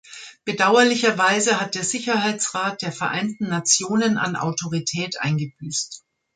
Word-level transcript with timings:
Bedauerlicherweise 0.45 1.59
hat 1.61 1.75
der 1.75 1.83
Sicherheitsrat 1.83 2.81
der 2.81 2.91
Vereinten 2.91 3.47
Nationen 3.49 4.17
an 4.17 4.35
Autorität 4.35 5.19
eingebüßt. 5.21 6.03